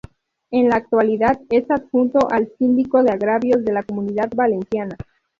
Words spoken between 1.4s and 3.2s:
es adjunto al Síndico de